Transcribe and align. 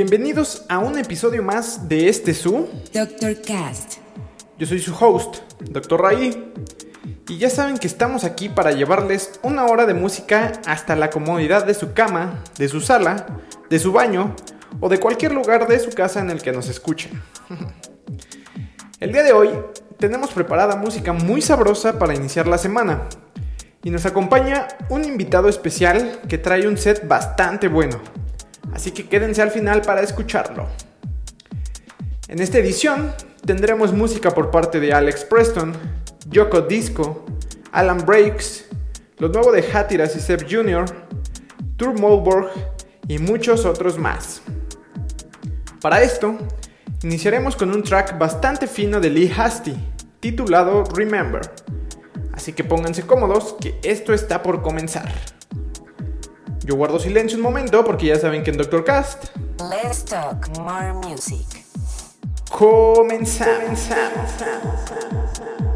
Bienvenidos 0.00 0.64
a 0.68 0.78
un 0.78 0.96
episodio 0.96 1.42
más 1.42 1.88
de 1.88 2.08
este 2.08 2.32
su. 2.32 2.68
Dr. 2.94 3.42
Cast. 3.42 3.94
Yo 4.56 4.64
soy 4.64 4.78
su 4.78 4.94
host, 4.94 5.38
Dr. 5.58 6.00
Ray. 6.00 6.52
Y 7.28 7.38
ya 7.38 7.50
saben 7.50 7.78
que 7.78 7.88
estamos 7.88 8.22
aquí 8.22 8.48
para 8.48 8.70
llevarles 8.70 9.40
una 9.42 9.66
hora 9.66 9.86
de 9.86 9.94
música 9.94 10.52
hasta 10.66 10.94
la 10.94 11.10
comodidad 11.10 11.66
de 11.66 11.74
su 11.74 11.94
cama, 11.94 12.44
de 12.58 12.68
su 12.68 12.80
sala, 12.80 13.26
de 13.68 13.80
su 13.80 13.90
baño 13.90 14.36
o 14.78 14.88
de 14.88 15.00
cualquier 15.00 15.32
lugar 15.32 15.66
de 15.66 15.80
su 15.80 15.90
casa 15.90 16.20
en 16.20 16.30
el 16.30 16.42
que 16.42 16.52
nos 16.52 16.68
escuchen. 16.68 17.20
El 19.00 19.10
día 19.10 19.24
de 19.24 19.32
hoy 19.32 19.50
tenemos 19.98 20.30
preparada 20.30 20.76
música 20.76 21.12
muy 21.12 21.42
sabrosa 21.42 21.98
para 21.98 22.14
iniciar 22.14 22.46
la 22.46 22.58
semana. 22.58 23.08
Y 23.82 23.90
nos 23.90 24.06
acompaña 24.06 24.68
un 24.90 25.04
invitado 25.04 25.48
especial 25.48 26.20
que 26.28 26.38
trae 26.38 26.68
un 26.68 26.78
set 26.78 27.08
bastante 27.08 27.66
bueno. 27.66 28.00
Así 28.78 28.92
que 28.92 29.08
quédense 29.08 29.42
al 29.42 29.50
final 29.50 29.82
para 29.82 30.02
escucharlo. 30.02 30.68
En 32.28 32.38
esta 32.38 32.58
edición 32.58 33.12
tendremos 33.44 33.92
música 33.92 34.30
por 34.30 34.52
parte 34.52 34.78
de 34.78 34.92
Alex 34.92 35.24
Preston, 35.24 35.72
Yoko 36.28 36.60
Disco, 36.60 37.26
Alan 37.72 38.06
Breaks, 38.06 38.66
lo 39.18 39.30
nuevo 39.30 39.50
de 39.50 39.64
Hattiras 39.68 40.14
y 40.14 40.20
Seb 40.20 40.46
Jr., 40.48 40.84
Tour 41.76 41.98
Molborg 41.98 42.52
y 43.08 43.18
muchos 43.18 43.64
otros 43.64 43.98
más. 43.98 44.42
Para 45.80 46.00
esto, 46.02 46.38
iniciaremos 47.02 47.56
con 47.56 47.74
un 47.74 47.82
track 47.82 48.16
bastante 48.16 48.68
fino 48.68 49.00
de 49.00 49.10
Lee 49.10 49.34
Hasty, 49.36 49.74
titulado 50.20 50.84
Remember. 50.84 51.40
Así 52.32 52.52
que 52.52 52.62
pónganse 52.62 53.02
cómodos 53.02 53.56
que 53.60 53.80
esto 53.82 54.14
está 54.14 54.40
por 54.40 54.62
comenzar. 54.62 55.12
Yo 56.68 56.76
guardo 56.76 57.00
silencio 57.00 57.38
un 57.38 57.42
momento 57.42 57.82
porque 57.82 58.08
ya 58.08 58.18
saben 58.18 58.42
que 58.42 58.50
en 58.50 58.58
Doctor 58.58 58.84
Cast 58.84 59.34
Let's 59.58 60.04
talk 60.04 60.50
more 60.58 60.92
music. 60.92 61.64
comenzamos. 62.50 63.88
Before 63.88 65.67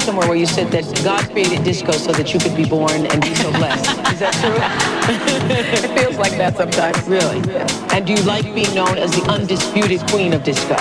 somewhere 0.00 0.26
where 0.28 0.36
you 0.36 0.46
said 0.46 0.70
that 0.72 0.84
God 1.04 1.28
created 1.30 1.64
disco 1.64 1.92
so 1.92 2.12
that 2.12 2.32
you 2.32 2.40
could 2.40 2.56
be 2.56 2.64
born 2.64 3.06
and 3.06 3.20
be 3.20 3.34
so 3.34 3.50
blessed. 3.52 3.86
Is 4.12 4.20
that 4.20 4.34
true? 4.40 4.56
it 5.86 5.98
feels 5.98 6.16
like 6.16 6.32
that 6.32 6.56
sometimes. 6.56 7.06
Really? 7.06 7.40
Yeah. 7.50 7.94
And 7.94 8.06
do 8.06 8.14
you 8.14 8.22
like 8.22 8.44
being 8.54 8.74
known 8.74 8.98
as 8.98 9.10
the 9.12 9.22
undisputed 9.30 10.00
queen 10.08 10.32
of 10.32 10.44
disco? 10.44 10.76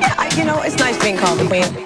Yeah, 0.00 0.14
I, 0.16 0.32
you 0.36 0.44
know, 0.44 0.62
it's 0.62 0.78
nice 0.78 1.00
being 1.02 1.16
called 1.16 1.38
the 1.40 1.46
queen. 1.46 1.79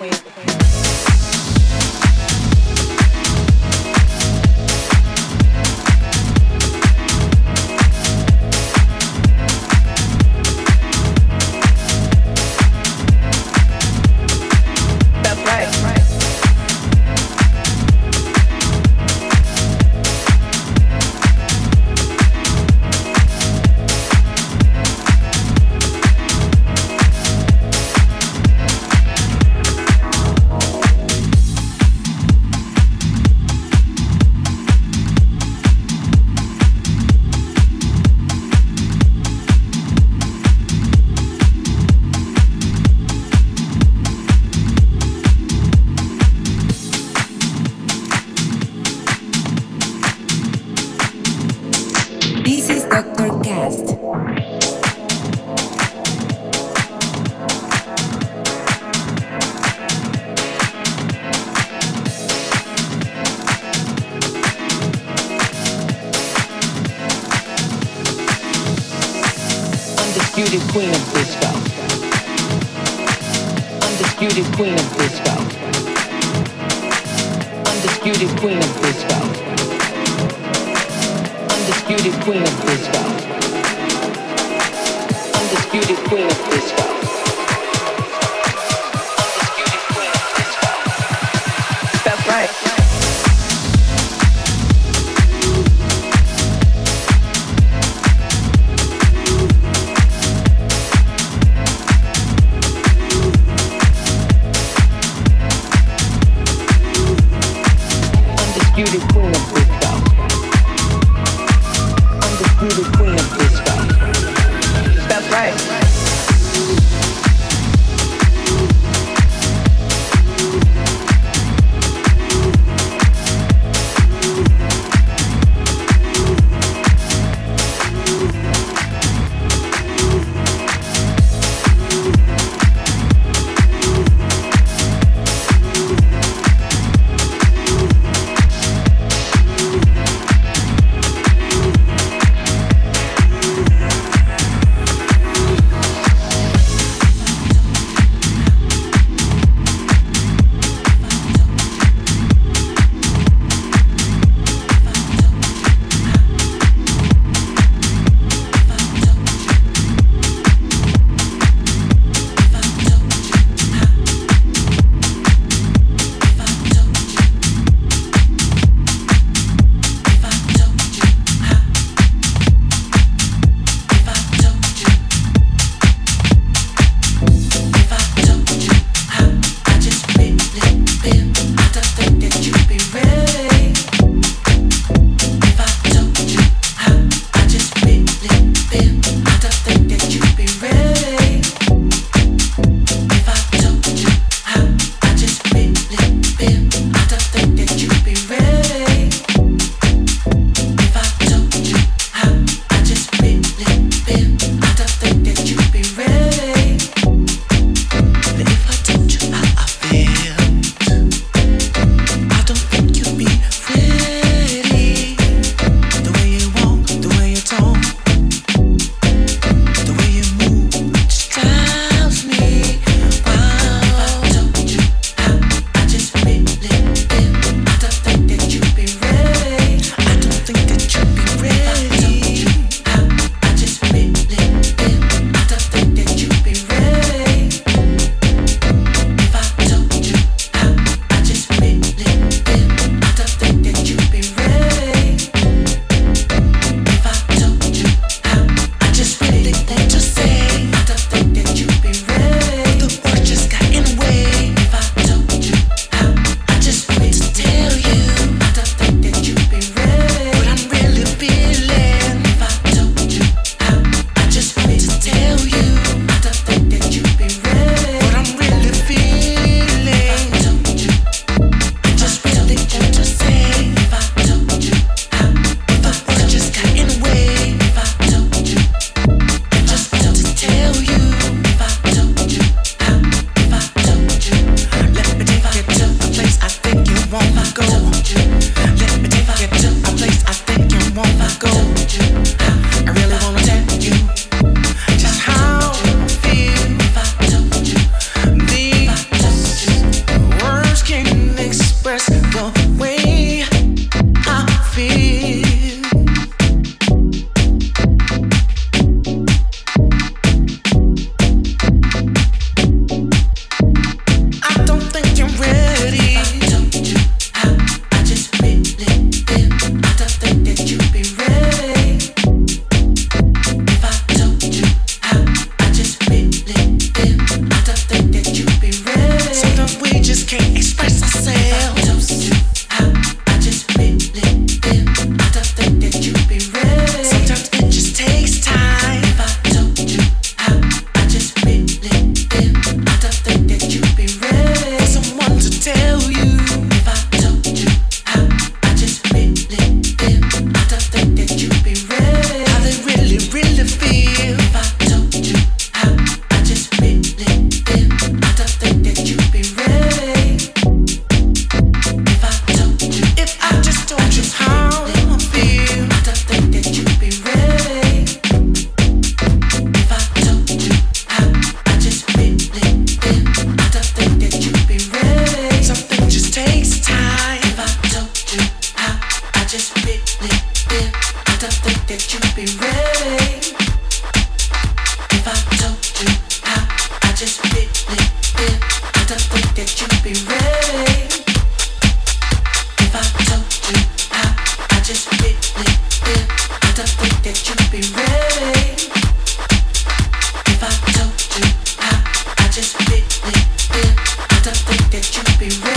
i 403.77 404.41
don't 404.43 404.57
think 404.57 404.91
that 404.91 405.17
you 405.17 405.23
could 405.25 405.39
be 405.39 405.49
real. 405.65 405.74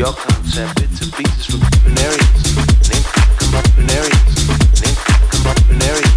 your 0.00 0.14
concept 0.14 0.80
bits 0.80 1.02
and 1.02 1.12
pieces 1.12 1.44
from 1.44 1.60
different 1.60 2.00
areas, 2.00 2.20
come 3.36 3.54
up 3.54 3.66
in 3.76 3.90
areas, 3.90 4.80
Then 4.80 4.94
come 5.28 5.46
up 5.46 5.70
in 5.70 5.82
areas. 5.82 6.09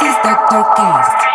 This 0.00 0.10
is 0.10 0.16
Dr. 0.22 0.62
Cast. 0.76 1.27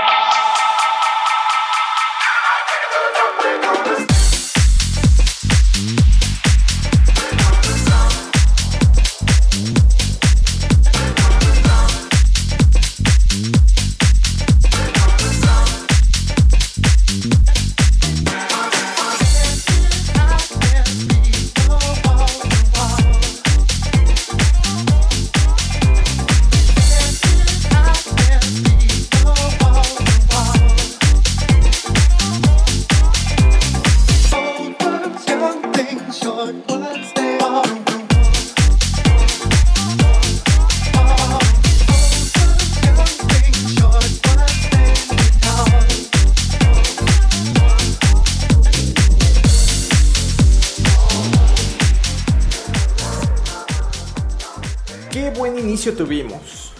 Tuvimos. 55.92 56.74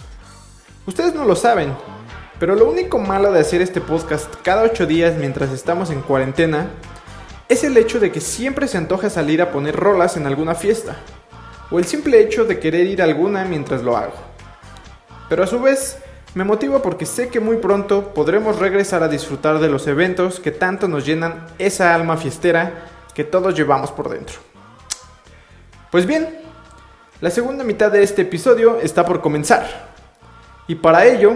Ustedes 0.86 1.14
no 1.14 1.24
lo 1.24 1.36
saben, 1.36 1.74
pero 2.40 2.54
lo 2.54 2.68
único 2.68 2.98
malo 2.98 3.30
de 3.30 3.40
hacer 3.40 3.60
este 3.60 3.80
podcast 3.80 4.34
cada 4.42 4.62
8 4.62 4.86
días 4.86 5.14
mientras 5.16 5.50
estamos 5.50 5.90
en 5.90 6.00
cuarentena 6.00 6.70
es 7.48 7.62
el 7.62 7.76
hecho 7.76 8.00
de 8.00 8.10
que 8.10 8.20
siempre 8.20 8.66
se 8.66 8.78
antoja 8.78 9.10
salir 9.10 9.42
a 9.42 9.52
poner 9.52 9.76
rolas 9.76 10.16
en 10.16 10.26
alguna 10.26 10.54
fiesta, 10.54 10.96
o 11.70 11.78
el 11.78 11.84
simple 11.84 12.20
hecho 12.20 12.44
de 12.44 12.58
querer 12.58 12.86
ir 12.86 13.02
a 13.02 13.04
alguna 13.04 13.44
mientras 13.44 13.82
lo 13.82 13.96
hago. 13.96 14.14
Pero 15.28 15.44
a 15.44 15.46
su 15.46 15.60
vez, 15.60 15.98
me 16.34 16.44
motiva 16.44 16.82
porque 16.82 17.06
sé 17.06 17.28
que 17.28 17.40
muy 17.40 17.56
pronto 17.58 18.12
podremos 18.12 18.58
regresar 18.58 19.02
a 19.02 19.08
disfrutar 19.08 19.58
de 19.60 19.68
los 19.68 19.86
eventos 19.86 20.40
que 20.40 20.50
tanto 20.50 20.88
nos 20.88 21.06
llenan 21.06 21.46
esa 21.58 21.94
alma 21.94 22.16
fiestera 22.16 22.88
que 23.14 23.24
todos 23.24 23.54
llevamos 23.54 23.92
por 23.92 24.08
dentro. 24.08 24.36
Pues 25.90 26.06
bien, 26.06 26.43
la 27.24 27.30
segunda 27.30 27.64
mitad 27.64 27.90
de 27.90 28.02
este 28.02 28.20
episodio 28.20 28.80
está 28.80 29.06
por 29.06 29.22
comenzar. 29.22 29.64
Y 30.68 30.74
para 30.74 31.06
ello, 31.06 31.32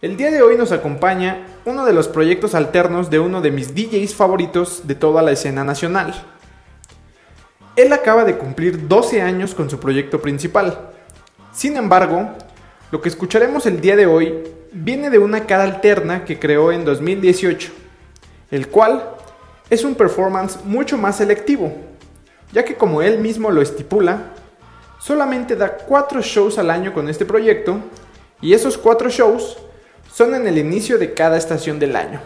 el 0.00 0.16
día 0.16 0.30
de 0.30 0.42
hoy 0.42 0.56
nos 0.56 0.70
acompaña 0.70 1.44
uno 1.64 1.84
de 1.84 1.92
los 1.92 2.06
proyectos 2.06 2.54
alternos 2.54 3.10
de 3.10 3.18
uno 3.18 3.40
de 3.40 3.50
mis 3.50 3.74
DJs 3.74 4.14
favoritos 4.14 4.86
de 4.86 4.94
toda 4.94 5.22
la 5.22 5.32
escena 5.32 5.64
nacional. 5.64 6.14
Él 7.74 7.92
acaba 7.92 8.24
de 8.24 8.36
cumplir 8.38 8.86
12 8.86 9.20
años 9.20 9.56
con 9.56 9.68
su 9.68 9.80
proyecto 9.80 10.22
principal. 10.22 10.92
Sin 11.52 11.76
embargo, 11.76 12.30
lo 12.92 13.00
que 13.00 13.08
escucharemos 13.08 13.66
el 13.66 13.80
día 13.80 13.96
de 13.96 14.06
hoy 14.06 14.44
viene 14.70 15.10
de 15.10 15.18
una 15.18 15.46
cara 15.46 15.64
alterna 15.64 16.24
que 16.24 16.38
creó 16.38 16.70
en 16.70 16.84
2018, 16.84 17.72
el 18.52 18.68
cual 18.68 19.16
es 19.68 19.82
un 19.82 19.96
performance 19.96 20.60
mucho 20.64 20.96
más 20.96 21.16
selectivo, 21.16 21.74
ya 22.52 22.64
que 22.64 22.76
como 22.76 23.02
él 23.02 23.18
mismo 23.18 23.50
lo 23.50 23.60
estipula, 23.62 24.34
solamente 24.98 25.56
da 25.56 25.76
4 25.76 26.20
shows 26.22 26.58
al 26.58 26.70
año 26.70 26.92
con 26.92 27.08
este 27.08 27.24
proyecto 27.24 27.78
y 28.40 28.52
esos 28.52 28.76
4 28.76 29.08
shows 29.08 29.56
son 30.12 30.34
en 30.34 30.46
el 30.46 30.58
inicio 30.58 30.98
de 30.98 31.14
cada 31.14 31.36
estación 31.36 31.78
del 31.78 31.96
año. 31.96 32.20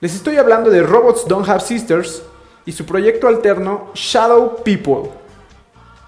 Les 0.00 0.14
estoy 0.14 0.36
hablando 0.36 0.70
de 0.70 0.82
Robots 0.82 1.26
Don't 1.26 1.48
Have 1.48 1.60
Sisters 1.60 2.22
y 2.64 2.72
su 2.72 2.86
proyecto 2.86 3.28
alterno 3.28 3.90
Shadow 3.94 4.62
People, 4.62 5.10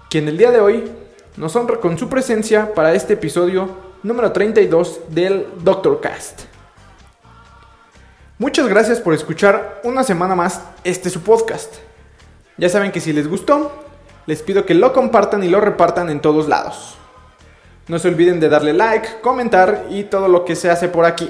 quien 0.09 0.27
el 0.27 0.37
día 0.37 0.51
de 0.51 0.59
hoy 0.59 0.91
nos 1.37 1.55
honra 1.55 1.79
con 1.79 1.97
su 1.97 2.09
presencia 2.09 2.73
para 2.73 2.93
este 2.93 3.13
episodio 3.13 3.69
número 4.03 4.31
32 4.31 5.01
del 5.09 5.47
Doctor 5.63 5.99
Cast. 6.01 6.41
Muchas 8.37 8.67
gracias 8.67 8.99
por 8.99 9.13
escuchar 9.13 9.81
una 9.83 10.03
semana 10.03 10.35
más 10.35 10.61
este 10.83 11.09
su 11.09 11.21
podcast. 11.21 11.75
Ya 12.57 12.69
saben 12.69 12.91
que 12.91 12.99
si 12.99 13.13
les 13.13 13.27
gustó, 13.27 13.82
les 14.25 14.41
pido 14.41 14.65
que 14.65 14.73
lo 14.73 14.93
compartan 14.93 15.43
y 15.43 15.49
lo 15.49 15.59
repartan 15.59 16.09
en 16.09 16.21
todos 16.21 16.47
lados. 16.47 16.97
No 17.87 17.99
se 17.99 18.07
olviden 18.07 18.39
de 18.39 18.49
darle 18.49 18.73
like, 18.73 19.19
comentar 19.21 19.87
y 19.89 20.03
todo 20.03 20.27
lo 20.27 20.45
que 20.45 20.55
se 20.55 20.69
hace 20.69 20.87
por 20.87 21.05
aquí. 21.05 21.29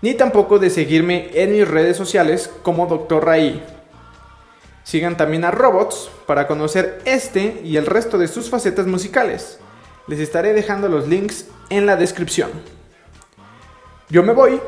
Ni 0.00 0.14
tampoco 0.14 0.58
de 0.58 0.70
seguirme 0.70 1.30
en 1.34 1.52
mis 1.52 1.68
redes 1.68 1.96
sociales 1.96 2.50
como 2.62 2.86
Dr. 2.86 3.24
Ray. 3.24 3.62
Sigan 4.82 5.16
también 5.16 5.44
a 5.44 5.52
Robots 5.52 6.10
para 6.26 6.48
conocer 6.48 7.00
este 7.04 7.60
y 7.62 7.76
el 7.76 7.86
resto 7.86 8.18
de 8.18 8.26
sus 8.26 8.50
facetas 8.50 8.88
musicales. 8.88 9.60
Les 10.08 10.18
estaré 10.18 10.52
dejando 10.52 10.88
los 10.88 11.06
links 11.06 11.46
en 11.70 11.86
la 11.86 11.94
descripción. 11.94 12.50
Yo 14.08 14.24
me 14.24 14.32
voy, 14.32 14.60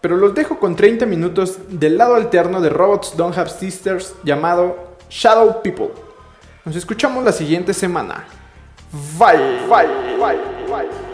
pero 0.00 0.16
los 0.16 0.34
dejo 0.34 0.58
con 0.58 0.74
30 0.74 1.04
minutos 1.04 1.58
del 1.68 1.98
lado 1.98 2.14
alterno 2.14 2.62
de 2.62 2.70
Robots 2.70 3.14
Don't 3.18 3.36
Have 3.36 3.50
Sisters 3.50 4.14
llamado 4.24 4.96
Shadow 5.10 5.60
People. 5.60 6.09
Nos 6.64 6.76
escuchamos 6.76 7.24
la 7.24 7.32
siguiente 7.32 7.72
semana. 7.72 8.24
Bye, 9.18 9.60
bye, 9.68 9.86
bye, 10.18 10.38
bye. 10.68 11.09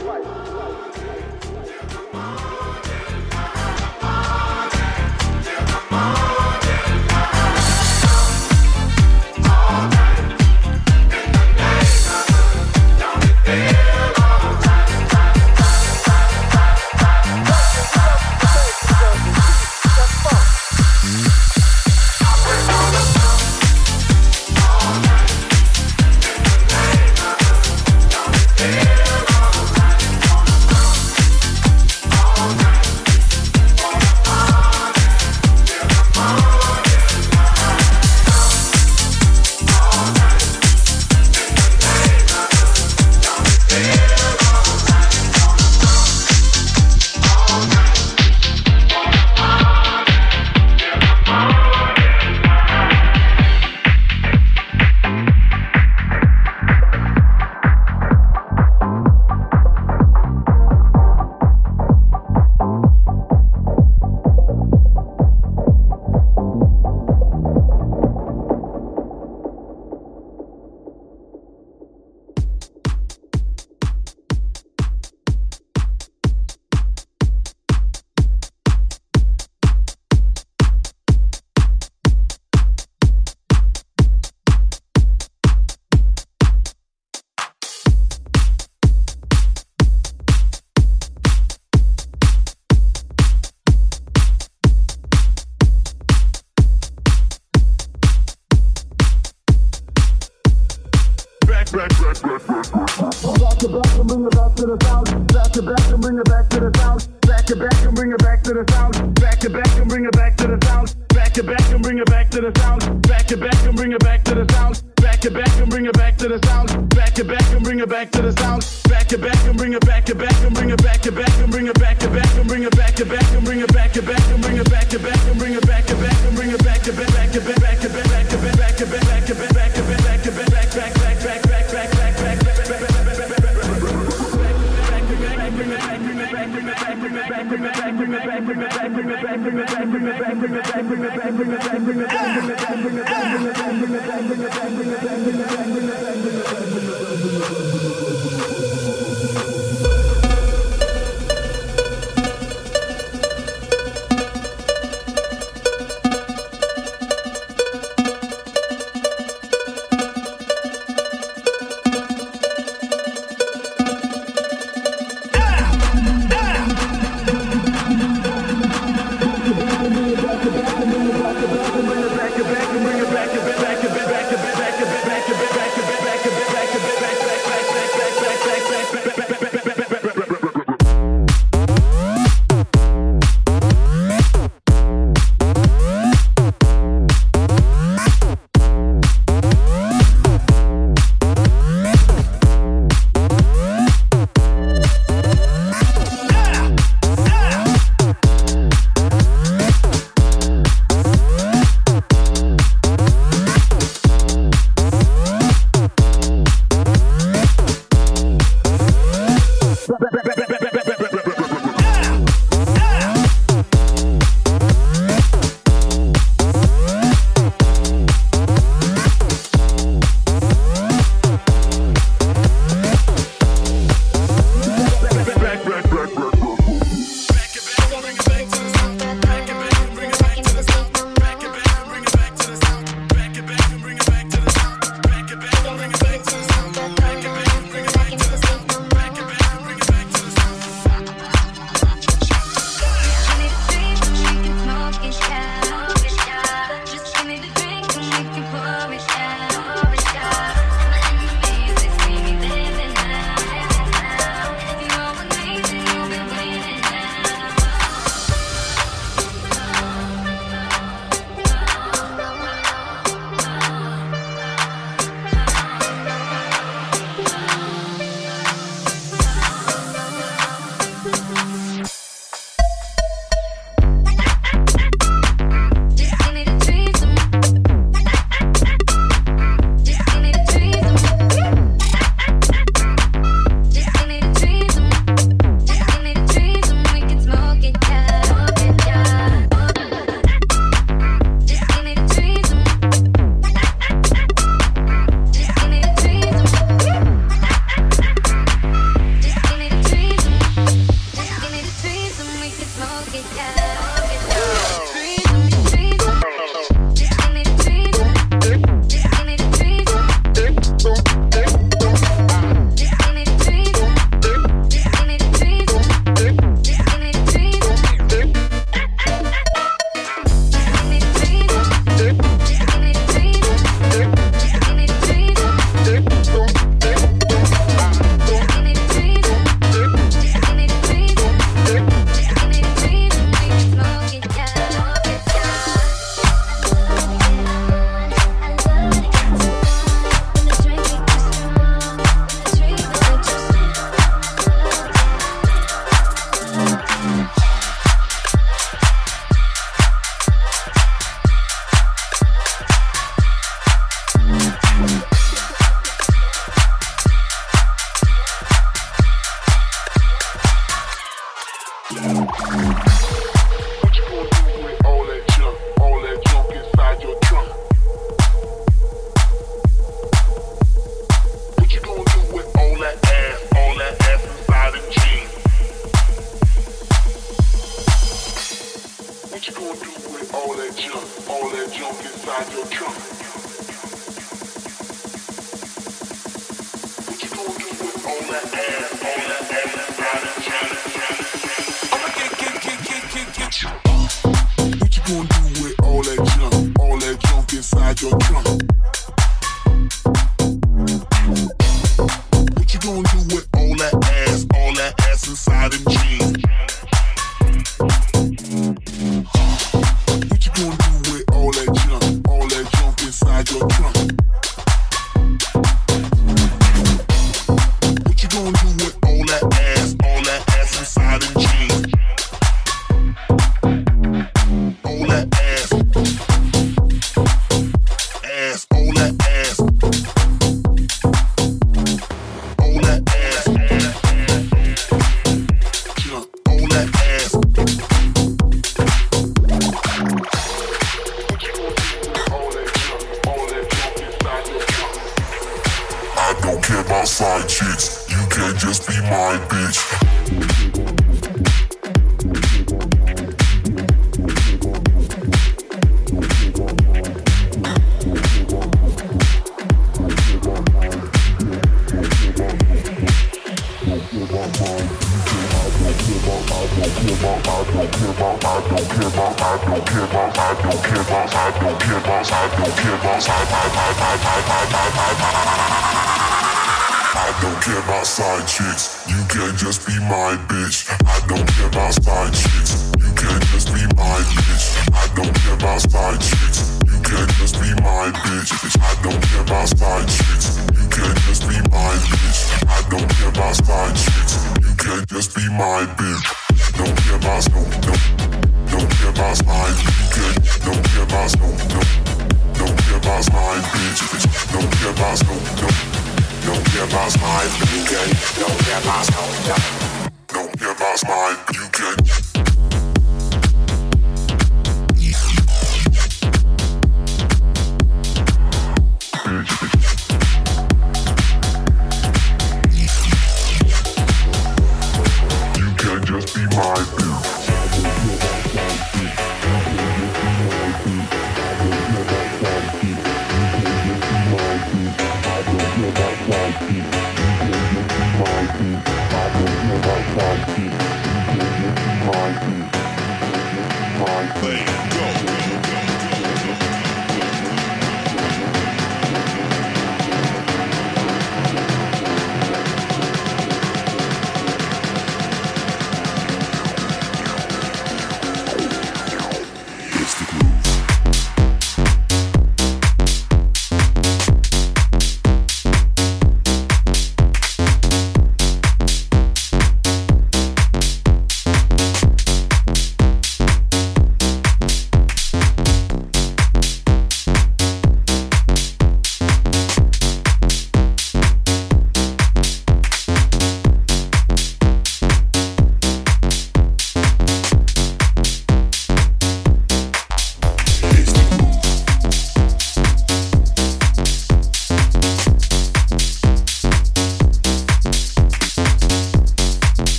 bring 172.99 173.09
it 173.09 173.15
back, 173.15 173.57
back, 173.59 173.83
back. 173.83 173.96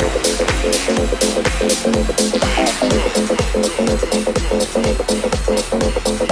Thank 0.00 1.40
you. 6.20 6.29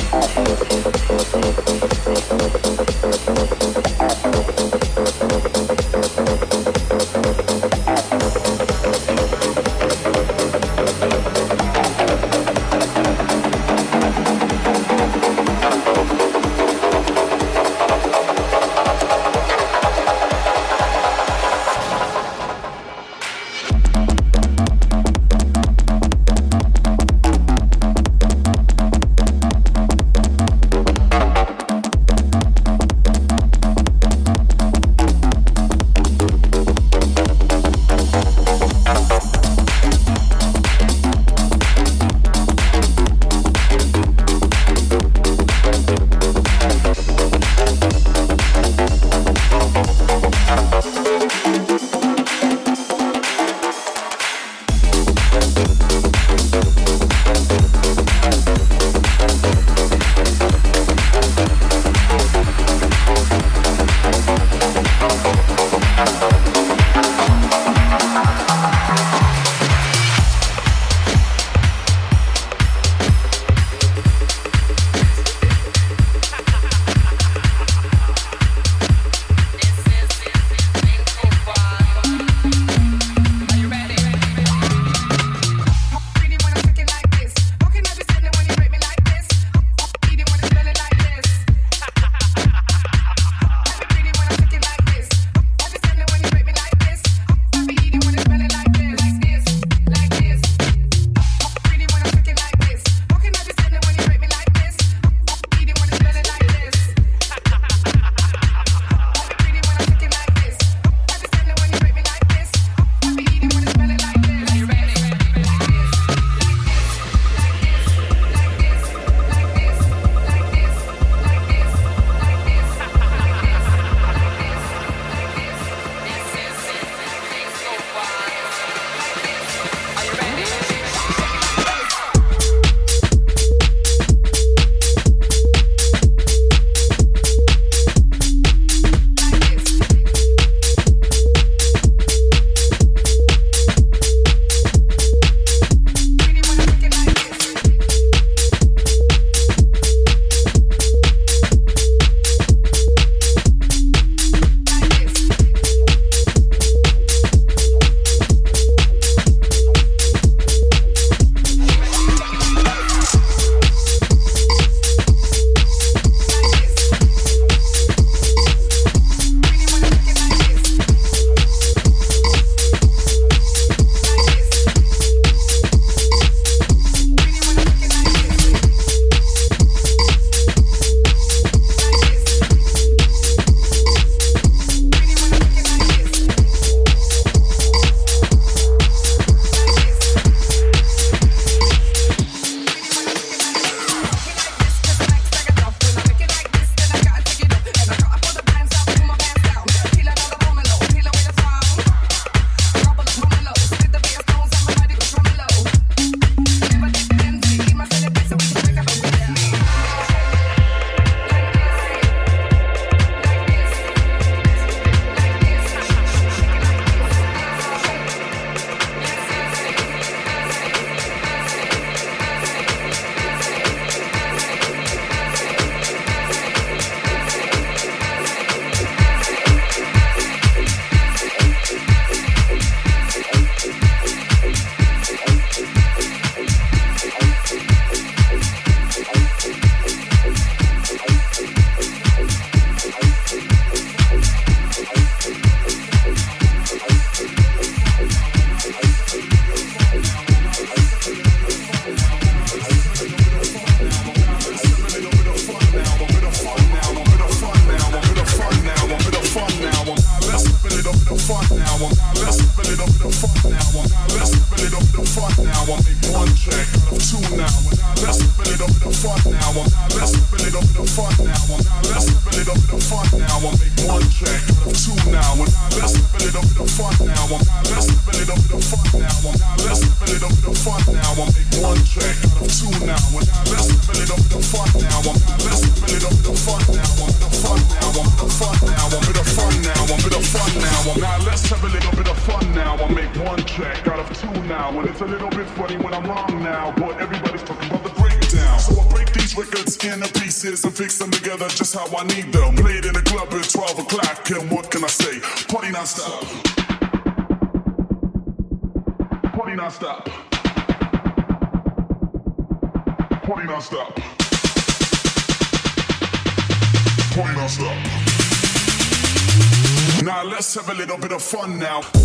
Let's 320.49 320.67
have 320.67 320.75
a 320.75 320.79
little 320.79 320.97
bit 320.97 321.13
of 321.13 321.23
fun 321.23 321.59
now. 321.59 321.98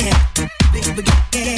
yeah, 0.00 0.16
yeah, 0.74 0.94
big. 1.32 1.51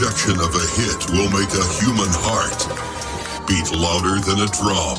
Injection 0.00 0.40
of 0.40 0.54
a 0.54 0.66
hit 0.80 1.10
will 1.10 1.28
make 1.28 1.52
a 1.52 1.66
human 1.76 2.08
heart 2.24 2.56
beat 3.46 3.68
louder 3.76 4.16
than 4.24 4.40
a 4.40 4.48
drum. 4.48 4.96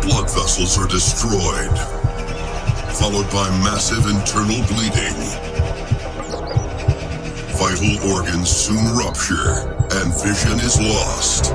Blood 0.00 0.30
vessels 0.32 0.78
are 0.78 0.88
destroyed, 0.88 1.76
followed 2.96 3.28
by 3.28 3.44
massive 3.60 4.08
internal 4.08 4.64
bleeding. 4.72 5.20
Vital 7.60 8.16
organs 8.16 8.48
soon 8.48 8.96
rupture, 8.96 9.68
and 10.00 10.08
vision 10.24 10.56
is 10.64 10.80
lost. 10.80 11.52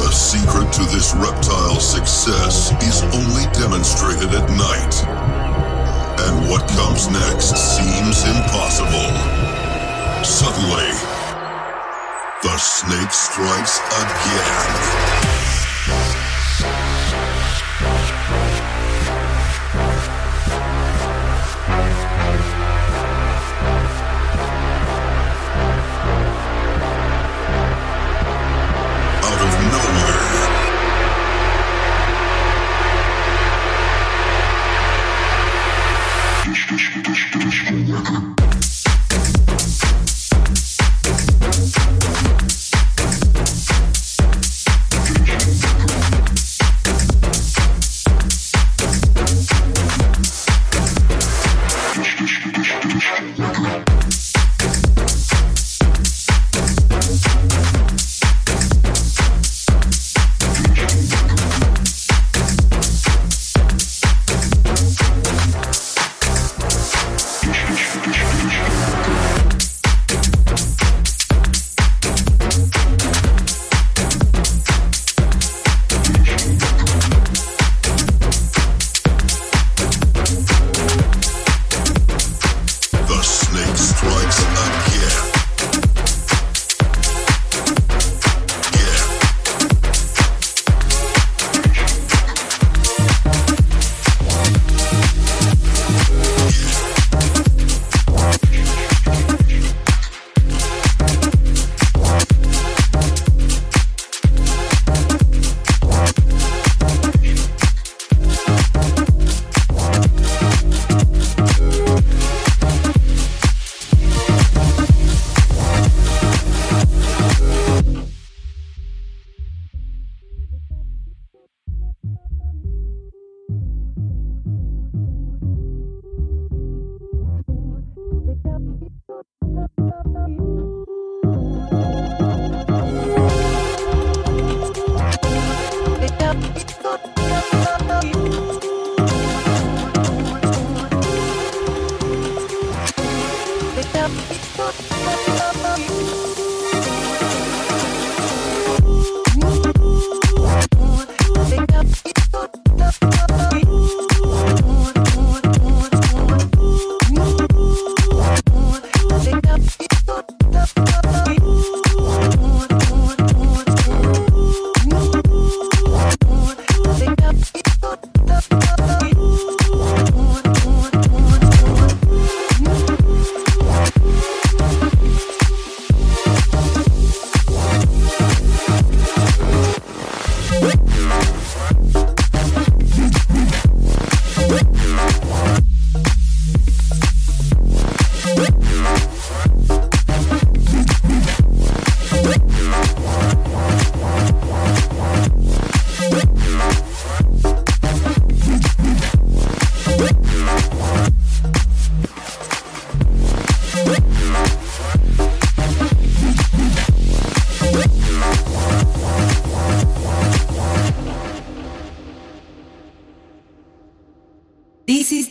The 0.00 0.10
secret 0.10 0.72
to 0.72 0.84
this 0.88 1.12
reptile's 1.16 1.84
success 1.84 2.72
is 2.80 3.02
only 3.12 3.44
demonstrated 3.52 4.32
at 4.32 4.48
night. 4.56 5.25
And 6.26 6.50
what 6.50 6.66
comes 6.68 7.08
next 7.08 7.54
seems 7.54 8.24
impossible. 8.24 9.14
Suddenly, 10.24 10.90
the 12.42 12.58
snake 12.58 13.12
strikes 13.12 13.78
again. 14.02 15.25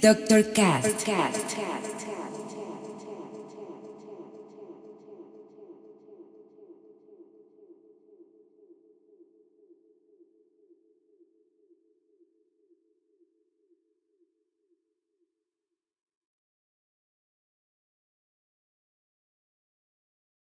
Dr. 0.06 0.44
Cast. 0.54 1.04